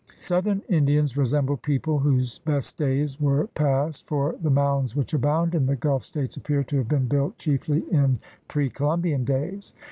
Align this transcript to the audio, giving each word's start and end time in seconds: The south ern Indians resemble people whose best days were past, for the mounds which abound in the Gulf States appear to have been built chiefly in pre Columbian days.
The 0.21 0.25
south 0.29 0.47
ern 0.47 0.61
Indians 0.67 1.15
resemble 1.15 1.57
people 1.57 1.99
whose 1.99 2.39
best 2.39 2.75
days 2.75 3.19
were 3.21 3.45
past, 3.53 4.07
for 4.07 4.35
the 4.41 4.49
mounds 4.49 4.95
which 4.95 5.13
abound 5.13 5.53
in 5.53 5.67
the 5.67 5.75
Gulf 5.75 6.05
States 6.05 6.35
appear 6.37 6.63
to 6.63 6.77
have 6.77 6.87
been 6.87 7.05
built 7.07 7.37
chiefly 7.37 7.81
in 7.91 8.17
pre 8.47 8.71
Columbian 8.71 9.25
days. 9.25 9.75